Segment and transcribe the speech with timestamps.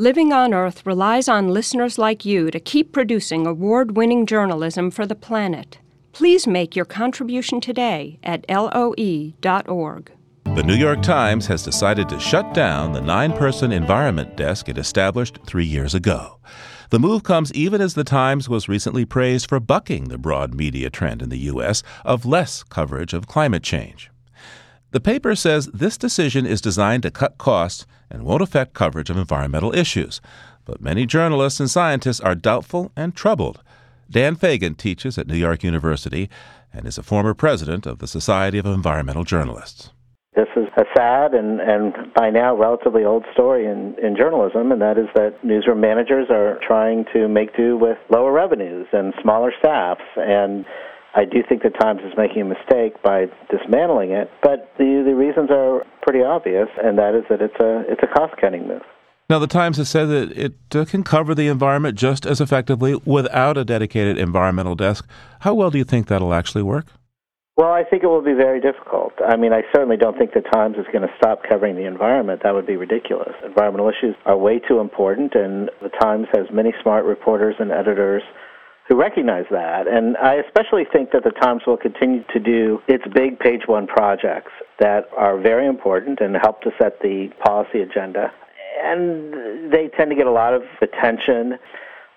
[0.00, 5.04] Living on Earth relies on listeners like you to keep producing award winning journalism for
[5.06, 5.80] the planet.
[6.12, 10.12] Please make your contribution today at loe.org.
[10.44, 14.78] The New York Times has decided to shut down the nine person environment desk it
[14.78, 16.38] established three years ago.
[16.90, 20.90] The move comes even as the Times was recently praised for bucking the broad media
[20.90, 21.82] trend in the U.S.
[22.04, 24.12] of less coverage of climate change.
[24.90, 29.18] The paper says this decision is designed to cut costs and won't affect coverage of
[29.18, 30.22] environmental issues.
[30.64, 33.62] But many journalists and scientists are doubtful and troubled.
[34.10, 36.30] Dan Fagin teaches at New York University
[36.72, 39.90] and is a former president of the Society of Environmental Journalists.
[40.34, 44.80] This is a sad and, and by now relatively old story in, in journalism, and
[44.80, 49.52] that is that newsroom managers are trying to make do with lower revenues and smaller
[49.58, 50.00] staffs.
[50.16, 50.64] And
[51.14, 55.14] I do think the Times is making a mistake by dismantling it, but the, the
[55.14, 58.82] reasons are pretty obvious, and that is that it's a, it's a cost cutting move.
[59.30, 62.94] Now, the Times has said that it uh, can cover the environment just as effectively
[63.04, 65.06] without a dedicated environmental desk.
[65.40, 66.86] How well do you think that'll actually work?
[67.58, 69.12] Well, I think it will be very difficult.
[69.26, 72.40] I mean, I certainly don't think the Times is going to stop covering the environment.
[72.44, 73.34] That would be ridiculous.
[73.44, 78.22] Environmental issues are way too important, and the Times has many smart reporters and editors
[78.88, 79.86] who recognize that.
[79.86, 83.86] And I especially think that the Times will continue to do its big page one
[83.86, 88.32] projects that are very important and help to set the policy agenda.
[88.82, 91.58] And they tend to get a lot of attention.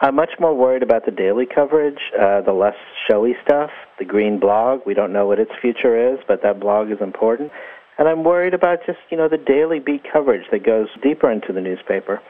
[0.00, 2.76] I'm much more worried about the daily coverage, uh, the less
[3.08, 4.80] showy stuff, the green blog.
[4.84, 7.50] We don't know what its future is, but that blog is important.
[7.98, 11.52] And I'm worried about just, you know, the daily beat coverage that goes deeper into
[11.52, 12.20] the newspaper.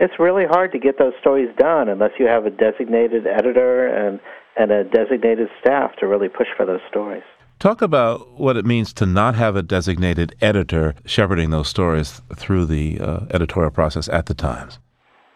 [0.00, 4.18] It's really hard to get those stories done unless you have a designated editor and,
[4.56, 7.22] and a designated staff to really push for those stories.
[7.58, 12.64] Talk about what it means to not have a designated editor shepherding those stories through
[12.64, 14.78] the uh, editorial process at the Times.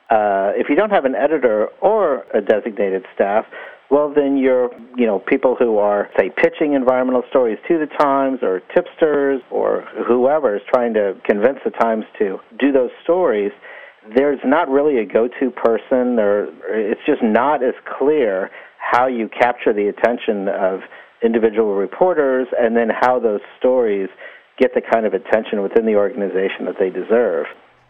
[0.09, 3.45] Uh, if you don't have an editor or a designated staff,
[3.91, 8.39] well, then you're, you know, people who are, say, pitching environmental stories to the Times
[8.41, 13.53] or tipsters or whoever is trying to convince the Times to do those stories.
[14.15, 19.73] There's not really a go-to person, or it's just not as clear how you capture
[19.73, 20.81] the attention of
[21.23, 24.09] individual reporters and then how those stories
[24.59, 27.47] get the kind of attention within the organization that they deserve.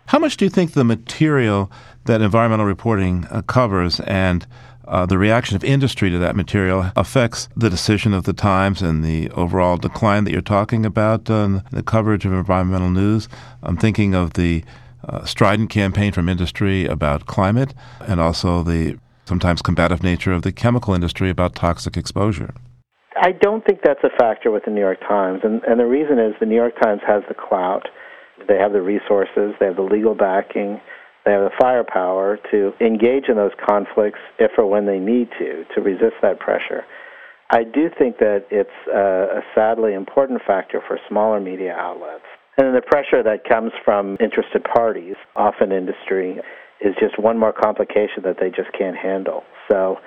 [0.07, 1.71] How much do you think the material
[2.05, 4.47] that environmental reporting uh, covers and
[4.87, 9.03] uh, the reaction of industry to that material affects the decision of the Times and
[9.03, 13.29] the overall decline that you're talking about on the coverage of environmental news.
[13.63, 14.63] I'm thinking of the
[15.09, 20.53] uh, strident campaign from industry about climate and also the sometimes combative nature of the
[20.53, 22.55] chemical industry about toxic exposure.
[23.17, 26.19] I don't think that's a factor with the New York Times, and, and the reason
[26.19, 27.87] is the New York Times has the clout
[28.49, 30.81] they have the resources, they have the legal backing,
[31.25, 35.65] they have the firepower to engage in those conflicts if or when they need to,
[35.75, 36.85] to resist that pressure.
[37.51, 42.25] I do think that it's a, a sadly important factor for smaller media outlets.
[42.57, 46.39] And then the pressure that comes from interested parties, often industry,
[46.81, 49.43] is just one more complication that they just can't handle.
[49.71, 49.99] So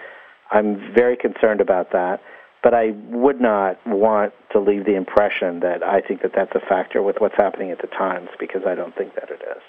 [0.51, 2.21] I'm very concerned about that
[2.63, 6.59] but I would not want to leave the impression that I think that that's a
[6.67, 9.63] factor with what's happening at the Times because I don't think that it is.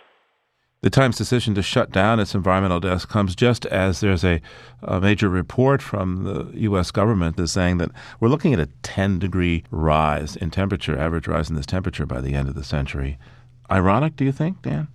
[0.80, 4.40] The Times decision to shut down its environmental desk comes just as there's a,
[4.80, 6.92] a, major report from the U.S.
[6.92, 7.90] government that's saying that
[8.20, 12.20] we're looking at a 10 degree rise in temperature, average rise in this temperature by
[12.20, 13.18] the end of the century.
[13.68, 14.86] Ironic, do you think, Dan?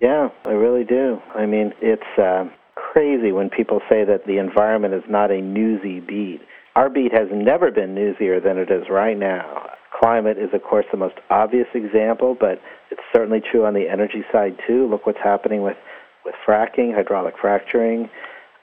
[0.00, 1.20] Yeah, I really do.
[1.36, 6.00] I mean, it's uh, crazy when people say that the environment is not a newsy
[6.00, 6.40] beat.
[6.74, 9.67] Our beat has never been newsier than it is right now.
[9.98, 12.60] Climate is, of course, the most obvious example, but
[12.90, 14.86] it's certainly true on the energy side too.
[14.88, 15.76] Look what's happening with,
[16.24, 18.08] with fracking, hydraulic fracturing.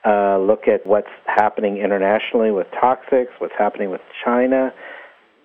[0.06, 4.72] Uh, look at what's happening internationally with toxics, what's happening with China,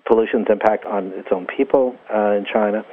[0.06, 2.84] pollution's impact on its own people uh, in China.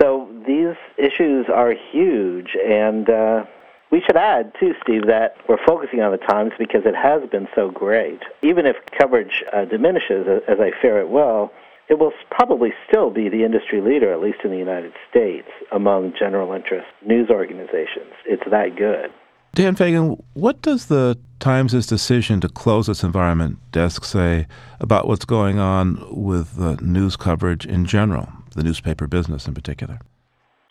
[0.00, 3.44] So these issues are huge, and uh,
[3.90, 7.48] we should add, too, Steve, that we're focusing on the Times because it has been
[7.54, 8.20] so great.
[8.42, 11.50] Even if coverage uh, diminishes, as I fear it will,
[11.88, 16.12] it will probably still be the industry leader, at least in the United States, among
[16.18, 18.12] general interest news organizations.
[18.24, 19.10] It's that good.
[19.54, 24.46] Dan Fagin, what does the Times' decision to close its environment desk say
[24.80, 29.98] about what's going on with the news coverage in general, the newspaper business in particular?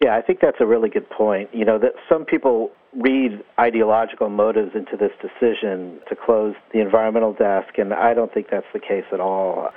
[0.03, 1.49] Yeah, I think that's a really good point.
[1.53, 7.33] You know, that some people read ideological motives into this decision to close the environmental
[7.33, 9.69] desk, and I don't think that's the case at all.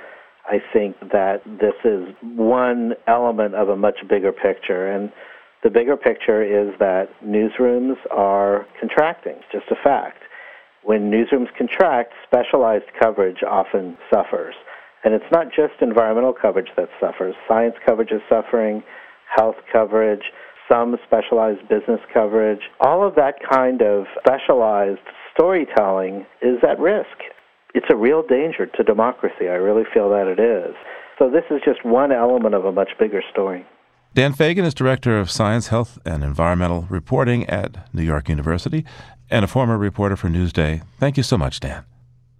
[0.49, 4.91] I think that this is one element of a much bigger picture.
[4.91, 5.11] And
[5.61, 10.19] The bigger picture is that newsrooms are contracting, just a fact.
[10.83, 14.55] When newsrooms contract, specialized coverage often suffers.
[15.03, 17.35] And it's not just environmental coverage that suffers.
[17.47, 18.83] Science coverage is suffering,
[19.35, 20.23] health coverage,
[20.71, 22.61] some specialized business coverage.
[22.79, 24.99] All of that kind of specialized
[25.33, 27.07] storytelling is at risk.
[27.73, 29.47] It's a real danger to democracy.
[29.47, 30.75] I really feel that it is.
[31.17, 33.65] So this is just one element of a much bigger story.
[34.15, 38.85] Dan Fagin is Director of Science, Health, and Environmental Reporting at New York University
[39.29, 40.81] and a former reporter for Newsday.
[40.99, 41.85] Thank you so much, Dan.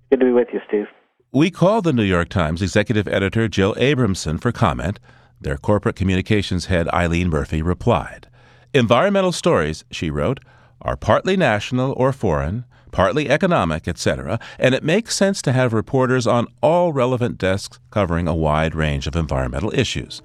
[0.09, 0.87] Good to be with you, Steve.
[1.31, 4.99] We called the New York Times executive editor Jill Abramson for comment.
[5.39, 8.27] Their corporate communications head Eileen Murphy replied.
[8.73, 10.39] Environmental stories, she wrote,
[10.81, 16.25] are partly national or foreign, partly economic, etc., and it makes sense to have reporters
[16.25, 20.21] on all relevant desks covering a wide range of environmental issues.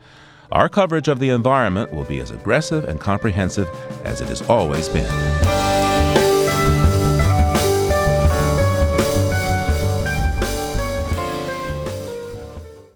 [0.53, 3.69] Our coverage of the environment will be as aggressive and comprehensive
[4.05, 5.64] as it has always been.